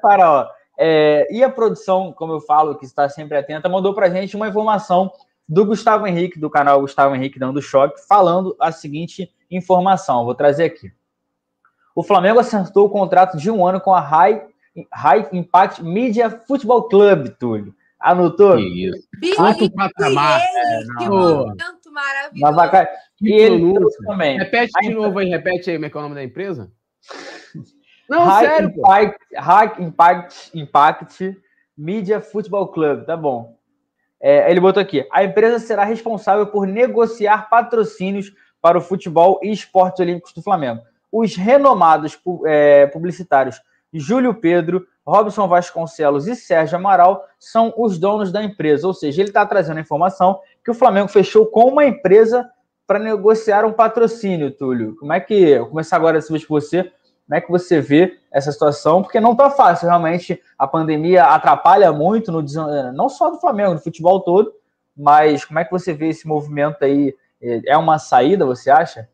Para, 0.00 0.30
ó, 0.30 0.48
é, 0.78 1.26
e 1.30 1.42
a 1.42 1.50
produção, 1.50 2.12
como 2.12 2.32
eu 2.32 2.40
falo, 2.40 2.76
que 2.76 2.84
está 2.84 3.08
sempre 3.08 3.36
atenta, 3.36 3.68
mandou 3.68 3.94
para 3.94 4.08
gente 4.10 4.36
uma 4.36 4.48
informação 4.48 5.10
do 5.48 5.64
Gustavo 5.64 6.06
Henrique, 6.06 6.38
do 6.38 6.50
canal 6.50 6.80
Gustavo 6.80 7.14
Henrique 7.14 7.38
Dando 7.38 7.60
Choque, 7.60 8.00
falando 8.06 8.54
a 8.60 8.70
seguinte 8.70 9.32
informação. 9.50 10.24
Vou 10.24 10.34
trazer 10.34 10.64
aqui. 10.64 10.92
O 11.94 12.02
Flamengo 12.04 12.38
acertou 12.38 12.86
o 12.86 12.90
contrato 12.90 13.36
de 13.36 13.50
um 13.50 13.66
ano 13.66 13.80
com 13.80 13.92
a 13.92 14.00
High, 14.00 14.46
High 14.92 15.28
Impact 15.32 15.82
Media 15.82 16.30
Football 16.30 16.84
Club, 16.84 17.30
Túlio. 17.40 17.74
Anotou? 17.98 18.56
Isso. 18.60 19.08
Alto 19.38 19.68
patamar. 19.72 20.40
É, 20.40 20.80
que 20.98 21.08
momento 21.08 21.90
maravilhoso. 21.90 22.96
E 23.20 23.32
ele 23.32 23.74
também. 24.06 24.38
Repete 24.38 24.72
de 24.80 24.94
novo 24.94 25.18
aí, 25.18 25.28
repete 25.28 25.70
aí 25.70 25.76
como 25.76 25.86
é, 25.86 25.90
é 25.92 25.98
o 25.98 26.02
nome 26.02 26.14
da 26.14 26.22
empresa. 26.22 26.70
Não, 28.08 28.24
High 28.24 28.46
sério. 28.46 28.68
Impact, 28.70 29.18
High 29.36 29.72
Impact, 29.80 30.50
Impact 30.54 31.42
Media 31.76 32.20
Football 32.20 32.68
Club, 32.68 33.04
tá 33.04 33.16
bom. 33.16 33.56
É, 34.20 34.50
ele 34.50 34.60
botou 34.60 34.80
aqui: 34.80 35.06
a 35.12 35.22
empresa 35.22 35.58
será 35.58 35.84
responsável 35.84 36.46
por 36.46 36.66
negociar 36.66 37.48
patrocínios 37.48 38.32
para 38.60 38.78
o 38.78 38.80
futebol 38.80 39.38
e 39.42 39.52
esportes 39.52 40.00
olímpicos 40.00 40.32
do 40.32 40.42
Flamengo. 40.42 40.82
Os 41.10 41.36
renomados 41.36 42.18
é, 42.46 42.86
publicitários 42.86 43.60
Júlio 43.92 44.34
Pedro, 44.34 44.86
Robson 45.06 45.48
Vasconcelos 45.48 46.26
e 46.26 46.36
Sérgio 46.36 46.76
Amaral 46.76 47.24
são 47.38 47.72
os 47.76 47.98
donos 47.98 48.30
da 48.30 48.42
empresa. 48.42 48.86
Ou 48.86 48.92
seja, 48.92 49.22
ele 49.22 49.30
está 49.30 49.46
trazendo 49.46 49.78
a 49.78 49.80
informação 49.80 50.40
que 50.62 50.70
o 50.70 50.74
Flamengo 50.74 51.08
fechou 51.08 51.46
com 51.46 51.70
uma 51.70 51.86
empresa 51.86 52.48
para 52.86 52.98
negociar 52.98 53.64
um 53.64 53.72
patrocínio, 53.72 54.50
Túlio. 54.50 54.96
Como 54.96 55.12
é 55.12 55.20
que. 55.20 55.58
Vou 55.58 55.68
começar 55.68 55.96
agora 55.96 56.18
essa 56.18 56.32
vez 56.32 56.44
por 56.44 56.60
você. 56.60 56.90
Como 57.28 57.36
é 57.36 57.40
que 57.42 57.50
você 57.50 57.78
vê 57.78 58.18
essa 58.32 58.50
situação? 58.50 59.02
Porque 59.02 59.20
não 59.20 59.32
está 59.32 59.50
fácil, 59.50 59.86
realmente. 59.86 60.40
A 60.58 60.66
pandemia 60.66 61.24
atrapalha 61.24 61.92
muito, 61.92 62.32
no, 62.32 62.42
não 62.94 63.10
só 63.10 63.30
do 63.30 63.38
Flamengo, 63.38 63.74
do 63.74 63.82
futebol 63.82 64.20
todo. 64.20 64.50
Mas 64.96 65.44
como 65.44 65.58
é 65.58 65.64
que 65.64 65.70
você 65.70 65.92
vê 65.92 66.08
esse 66.08 66.26
movimento 66.26 66.82
aí? 66.82 67.14
É 67.66 67.76
uma 67.76 67.98
saída, 67.98 68.46
você 68.46 68.70
acha? 68.70 69.06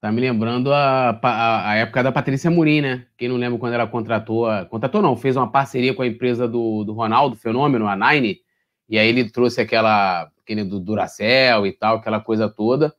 Tá 0.00 0.10
me 0.10 0.20
lembrando 0.20 0.72
a, 0.72 1.10
a, 1.22 1.70
a, 1.70 1.76
época 1.76 2.02
da 2.02 2.10
Patrícia 2.10 2.50
Murim, 2.50 2.80
né? 2.80 3.06
Quem 3.16 3.28
não 3.28 3.36
lembra 3.36 3.60
quando 3.60 3.74
ela 3.74 3.86
contratou, 3.86 4.46
contratou 4.68 5.00
não, 5.00 5.16
fez 5.16 5.36
uma 5.36 5.50
parceria 5.50 5.94
com 5.94 6.02
a 6.02 6.06
empresa 6.06 6.48
do, 6.48 6.82
do 6.82 6.92
Ronaldo, 6.92 7.36
Fenômeno, 7.36 7.86
a 7.86 7.96
Nine, 7.96 8.40
e 8.88 8.98
aí 8.98 9.08
ele 9.08 9.30
trouxe 9.30 9.60
aquela, 9.60 10.30
aquele 10.42 10.64
do 10.64 10.80
Duracell 10.80 11.64
e 11.64 11.72
tal, 11.72 11.96
aquela 11.96 12.20
coisa 12.20 12.48
toda. 12.48 12.94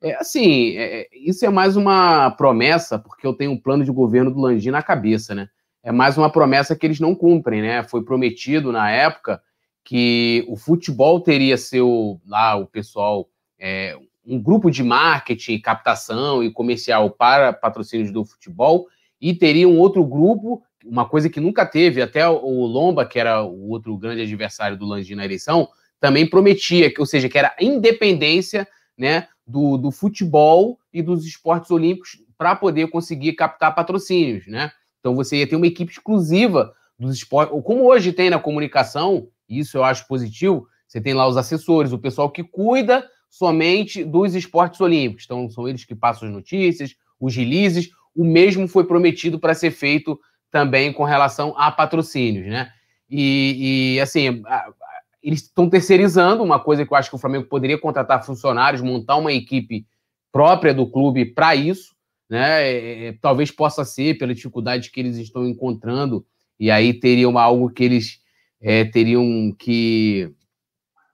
É, 0.00 0.14
assim, 0.14 0.76
é, 0.76 1.08
isso 1.12 1.44
é 1.44 1.50
mais 1.50 1.76
uma 1.76 2.30
promessa, 2.30 2.98
porque 2.98 3.26
eu 3.26 3.34
tenho 3.34 3.52
um 3.52 3.58
plano 3.58 3.84
de 3.84 3.90
governo 3.90 4.30
do 4.30 4.40
Landim 4.40 4.70
na 4.70 4.82
cabeça, 4.82 5.34
né? 5.34 5.48
É 5.82 5.90
mais 5.90 6.16
uma 6.16 6.30
promessa 6.30 6.76
que 6.76 6.86
eles 6.86 7.00
não 7.00 7.14
cumprem, 7.14 7.62
né? 7.62 7.82
Foi 7.82 8.04
prometido 8.04 8.70
na 8.70 8.90
época 8.90 9.42
que 9.84 10.44
o 10.48 10.56
futebol 10.56 11.20
teria 11.20 11.56
seu, 11.56 12.20
lá, 12.26 12.56
o 12.56 12.66
pessoal, 12.66 13.28
é, 13.58 13.96
um 14.24 14.40
grupo 14.40 14.70
de 14.70 14.84
marketing, 14.84 15.58
captação 15.58 16.44
e 16.44 16.52
comercial 16.52 17.10
para 17.10 17.52
patrocínios 17.52 18.12
do 18.12 18.24
futebol 18.24 18.86
e 19.20 19.34
teria 19.34 19.66
um 19.66 19.78
outro 19.78 20.04
grupo, 20.04 20.62
uma 20.84 21.08
coisa 21.08 21.28
que 21.28 21.40
nunca 21.40 21.64
teve, 21.66 22.02
até 22.02 22.28
o 22.28 22.66
Lomba, 22.66 23.06
que 23.06 23.18
era 23.18 23.42
o 23.42 23.70
outro 23.70 23.96
grande 23.96 24.22
adversário 24.22 24.76
do 24.76 24.86
Landim 24.86 25.14
na 25.14 25.24
eleição, 25.24 25.68
também 25.98 26.28
prometia, 26.28 26.92
ou 26.98 27.06
seja, 27.06 27.28
que 27.28 27.38
era 27.38 27.56
independência 27.60 28.68
né, 28.96 29.26
do, 29.48 29.78
do 29.78 29.90
futebol 29.90 30.78
e 30.92 31.00
dos 31.00 31.26
esportes 31.26 31.70
olímpicos 31.70 32.22
para 32.36 32.54
poder 32.54 32.88
conseguir 32.88 33.32
captar 33.32 33.74
patrocínios, 33.74 34.46
né? 34.46 34.70
Então 35.00 35.14
você 35.14 35.38
ia 35.38 35.46
ter 35.46 35.56
uma 35.56 35.66
equipe 35.66 35.90
exclusiva 35.90 36.72
dos 36.98 37.16
esportes, 37.16 37.58
como 37.64 37.84
hoje 37.84 38.12
tem 38.12 38.28
na 38.28 38.38
comunicação, 38.38 39.28
isso 39.48 39.78
eu 39.78 39.84
acho 39.84 40.06
positivo, 40.06 40.68
você 40.86 41.00
tem 41.00 41.14
lá 41.14 41.26
os 41.26 41.36
assessores, 41.36 41.92
o 41.92 41.98
pessoal 41.98 42.30
que 42.30 42.44
cuida 42.44 43.08
somente 43.30 44.04
dos 44.04 44.34
esportes 44.34 44.80
olímpicos. 44.80 45.24
Então, 45.24 45.48
são 45.50 45.68
eles 45.68 45.84
que 45.84 45.94
passam 45.94 46.28
as 46.28 46.34
notícias, 46.34 46.94
os 47.20 47.34
releases. 47.36 47.90
O 48.14 48.24
mesmo 48.24 48.66
foi 48.66 48.84
prometido 48.84 49.38
para 49.38 49.54
ser 49.54 49.70
feito 49.70 50.18
também 50.50 50.92
com 50.92 51.04
relação 51.04 51.54
a 51.56 51.70
patrocínios, 51.70 52.46
né? 52.46 52.70
E, 53.10 53.94
e 53.96 54.00
assim, 54.00 54.42
eles 55.22 55.42
estão 55.42 55.68
terceirizando 55.68 56.42
uma 56.42 56.60
coisa 56.60 56.86
que 56.86 56.92
eu 56.92 56.96
acho 56.96 57.10
que 57.10 57.16
o 57.16 57.18
Flamengo 57.18 57.46
poderia 57.46 57.78
contratar 57.78 58.24
funcionários, 58.24 58.82
montar 58.82 59.16
uma 59.16 59.32
equipe 59.32 59.86
própria 60.30 60.72
do 60.72 60.86
clube 60.86 61.24
para 61.24 61.54
isso, 61.54 61.94
né? 62.28 62.62
É, 62.62 63.06
é, 63.06 63.12
talvez 63.20 63.50
possa 63.50 63.84
ser 63.84 64.18
pela 64.18 64.34
dificuldade 64.34 64.90
que 64.90 65.00
eles 65.00 65.16
estão 65.16 65.46
encontrando, 65.46 66.24
e 66.58 66.70
aí 66.70 66.92
teria 66.92 67.26
algo 67.26 67.70
que 67.70 67.84
eles 67.84 68.20
é, 68.60 68.84
teriam 68.84 69.54
que 69.58 70.32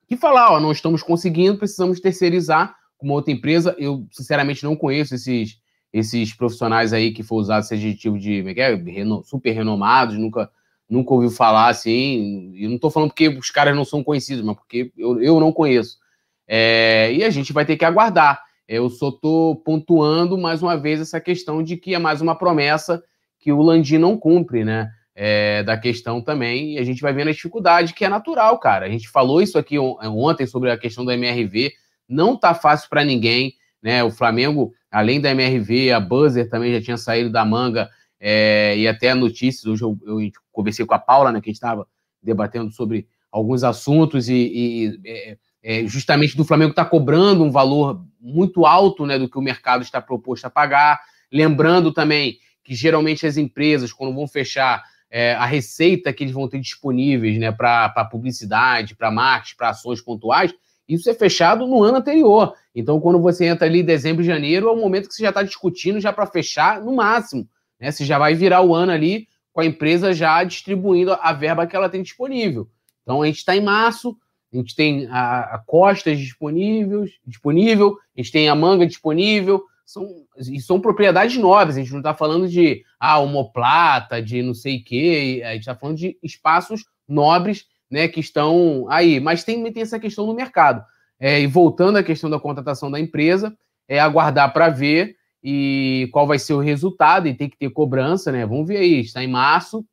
que 0.06 0.16
falar, 0.16 0.52
ó, 0.52 0.60
não 0.60 0.70
estamos 0.70 1.02
conseguindo, 1.02 1.58
precisamos 1.58 2.00
terceirizar 2.00 2.76
com 2.98 3.10
outra 3.10 3.32
empresa. 3.32 3.74
Eu, 3.78 4.06
sinceramente, 4.12 4.62
não 4.62 4.76
conheço 4.76 5.14
esses, 5.14 5.58
esses 5.92 6.34
profissionais 6.34 6.92
aí 6.92 7.12
que 7.12 7.22
foi 7.22 7.38
usado 7.38 7.62
esse 7.62 7.74
adjetivo 7.74 8.18
de 8.18 8.44
é, 8.60 8.72
é 8.72 9.04
super 9.24 9.52
renomados, 9.52 10.18
nunca, 10.18 10.50
nunca 10.94 11.12
ouviu 11.12 11.30
falar 11.30 11.68
assim. 11.68 12.52
E 12.54 12.66
não 12.66 12.76
estou 12.76 12.90
falando 12.90 13.10
porque 13.10 13.28
os 13.28 13.50
caras 13.50 13.76
não 13.76 13.84
são 13.84 14.02
conhecidos, 14.02 14.44
mas 14.44 14.56
porque 14.56 14.92
eu, 14.96 15.20
eu 15.22 15.40
não 15.40 15.52
conheço. 15.52 15.98
É, 16.46 17.12
e 17.12 17.24
a 17.24 17.30
gente 17.30 17.52
vai 17.52 17.66
ter 17.66 17.76
que 17.76 17.84
aguardar. 17.84 18.42
Eu 18.66 18.88
só 18.88 19.08
estou 19.08 19.56
pontuando 19.56 20.38
mais 20.38 20.62
uma 20.62 20.76
vez 20.76 21.00
essa 21.00 21.20
questão 21.20 21.62
de 21.62 21.76
que 21.76 21.94
é 21.94 21.98
mais 21.98 22.20
uma 22.20 22.34
promessa 22.34 23.02
que 23.38 23.52
o 23.52 23.60
Landim 23.60 23.98
não 23.98 24.16
cumpre, 24.16 24.64
né? 24.64 24.90
é, 25.14 25.62
da 25.62 25.78
questão 25.78 26.20
também, 26.20 26.74
e 26.74 26.78
a 26.78 26.84
gente 26.84 27.00
vai 27.00 27.12
vendo 27.12 27.28
a 27.28 27.32
dificuldade, 27.32 27.94
que 27.94 28.04
é 28.04 28.08
natural, 28.08 28.58
cara. 28.58 28.86
A 28.86 28.88
gente 28.88 29.08
falou 29.08 29.40
isso 29.40 29.56
aqui 29.56 29.76
é, 29.76 29.80
ontem 29.80 30.46
sobre 30.46 30.70
a 30.70 30.78
questão 30.78 31.04
do 31.04 31.12
MRV, 31.12 31.72
não 32.08 32.36
tá 32.36 32.54
fácil 32.54 32.88
para 32.90 33.04
ninguém, 33.04 33.54
né? 33.80 34.02
O 34.02 34.10
Flamengo, 34.10 34.72
além 34.90 35.20
da 35.20 35.30
MRV, 35.30 35.92
a 35.92 36.00
Buzzer 36.00 36.48
também 36.48 36.72
já 36.72 36.80
tinha 36.80 36.96
saído 36.96 37.30
da 37.30 37.44
manga, 37.44 37.88
é, 38.18 38.76
e 38.76 38.88
até 38.88 39.14
notícias, 39.14 39.66
hoje 39.66 39.82
eu, 39.82 39.98
eu, 40.04 40.20
conversei 40.54 40.86
com 40.86 40.94
a 40.94 40.98
Paula, 40.98 41.30
né, 41.30 41.40
que 41.40 41.50
a 41.50 41.52
gente 41.52 41.56
estava 41.56 41.86
debatendo 42.22 42.70
sobre 42.70 43.06
alguns 43.30 43.64
assuntos, 43.64 44.28
e, 44.28 44.34
e 44.34 45.00
é, 45.04 45.36
é 45.62 45.86
justamente 45.86 46.36
do 46.36 46.44
Flamengo 46.44 46.70
está 46.70 46.84
cobrando 46.84 47.44
um 47.44 47.50
valor 47.50 48.02
muito 48.20 48.64
alto 48.64 49.04
né, 49.04 49.18
do 49.18 49.28
que 49.28 49.36
o 49.36 49.42
mercado 49.42 49.82
está 49.82 50.00
proposto 50.00 50.46
a 50.46 50.50
pagar. 50.50 51.00
Lembrando 51.30 51.92
também 51.92 52.38
que 52.62 52.74
geralmente 52.74 53.26
as 53.26 53.36
empresas, 53.36 53.92
quando 53.92 54.14
vão 54.14 54.26
fechar 54.26 54.82
é, 55.10 55.34
a 55.34 55.44
receita 55.44 56.12
que 56.12 56.24
eles 56.24 56.32
vão 56.32 56.48
ter 56.48 56.60
disponíveis 56.60 57.38
né, 57.38 57.52
para 57.52 58.08
publicidade, 58.10 58.94
para 58.94 59.10
marketing, 59.10 59.56
para 59.56 59.68
ações 59.70 60.00
pontuais, 60.00 60.54
isso 60.88 61.08
é 61.10 61.14
fechado 61.14 61.66
no 61.66 61.82
ano 61.82 61.98
anterior. 61.98 62.54
Então, 62.74 63.00
quando 63.00 63.20
você 63.20 63.46
entra 63.46 63.66
ali 63.66 63.80
em 63.80 63.84
dezembro 63.84 64.22
e 64.22 64.26
janeiro, 64.26 64.68
é 64.68 64.72
o 64.72 64.76
momento 64.76 65.08
que 65.08 65.14
você 65.14 65.22
já 65.22 65.30
está 65.30 65.42
discutindo 65.42 66.00
já 66.00 66.12
para 66.12 66.26
fechar 66.26 66.80
no 66.80 66.94
máximo. 66.94 67.48
Né? 67.80 67.90
Você 67.90 68.04
já 68.04 68.18
vai 68.18 68.34
virar 68.34 68.62
o 68.62 68.74
ano 68.74 68.92
ali 68.92 69.26
com 69.54 69.60
a 69.60 69.64
empresa 69.64 70.12
já 70.12 70.42
distribuindo 70.42 71.12
a 71.12 71.32
verba 71.32 71.66
que 71.66 71.76
ela 71.76 71.88
tem 71.88 72.02
disponível. 72.02 72.68
Então, 73.02 73.22
a 73.22 73.26
gente 73.26 73.38
está 73.38 73.56
em 73.56 73.62
março, 73.62 74.16
a 74.52 74.56
gente 74.56 74.74
tem 74.74 75.06
a, 75.06 75.54
a 75.54 75.58
Costas 75.58 76.18
disponíveis, 76.18 77.12
disponível, 77.24 77.96
a 78.16 78.20
gente 78.20 78.32
tem 78.32 78.48
a 78.48 78.54
Manga 78.54 78.84
disponível, 78.84 79.62
são, 79.86 80.08
e 80.36 80.60
são 80.60 80.80
propriedades 80.80 81.36
nobres, 81.36 81.76
a 81.76 81.80
gente 81.80 81.92
não 81.92 82.00
está 82.00 82.12
falando 82.12 82.48
de 82.48 82.82
ah, 82.98 83.18
homoplata, 83.18 84.20
de 84.20 84.42
não 84.42 84.54
sei 84.54 84.78
o 84.78 84.84
quê, 84.84 85.42
a 85.44 85.52
gente 85.52 85.60
está 85.60 85.74
falando 85.76 85.98
de 85.98 86.18
espaços 86.20 86.84
nobres 87.06 87.66
né, 87.88 88.08
que 88.08 88.18
estão 88.18 88.86
aí. 88.88 89.20
Mas 89.20 89.44
tem, 89.44 89.62
tem 89.72 89.82
essa 89.82 90.00
questão 90.00 90.26
no 90.26 90.34
mercado. 90.34 90.84
É, 91.20 91.40
e 91.40 91.46
voltando 91.46 91.96
à 91.96 92.02
questão 92.02 92.28
da 92.28 92.40
contratação 92.40 92.90
da 92.90 92.98
empresa, 92.98 93.56
é 93.86 94.00
aguardar 94.00 94.52
para 94.52 94.68
ver 94.68 95.14
e 95.44 96.08
qual 96.10 96.26
vai 96.26 96.38
ser 96.38 96.54
o 96.54 96.60
resultado, 96.60 97.28
e 97.28 97.34
tem 97.34 97.50
que 97.50 97.58
ter 97.58 97.70
cobrança, 97.70 98.32
né? 98.32 98.46
Vamos 98.46 98.66
ver 98.66 98.78
aí, 98.78 99.00
está 99.00 99.22
em 99.22 99.28
março, 99.28 99.84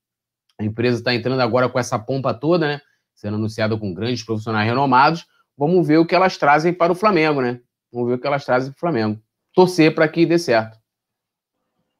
a 0.58 0.64
empresa 0.64 1.00
está 1.00 1.14
entrando 1.14 1.42
agora 1.42 1.68
com 1.68 1.78
essa 1.78 2.00
pompa 2.00 2.34
toda, 2.34 2.68
né? 2.68 2.82
Sendo 3.14 3.36
anunciada 3.36 3.78
com 3.78 3.94
grandes 3.94 4.24
profissionais 4.24 4.68
renomados. 4.68 5.26
Vamos 5.58 5.86
ver 5.86 5.98
o 5.98 6.06
que 6.06 6.16
elas 6.16 6.38
trazem 6.38 6.74
para 6.74 6.94
o 6.94 6.96
Flamengo, 6.96 7.42
né? 7.42 7.60
Vamos 7.92 8.08
ver 8.08 8.16
o 8.16 8.20
que 8.20 8.26
elas 8.26 8.46
trazem 8.46 8.72
para 8.72 8.78
o 8.78 8.80
Flamengo 8.80 9.22
torcer 9.54 9.94
para 9.94 10.08
que 10.08 10.26
dê 10.26 10.40
certo. 10.40 10.81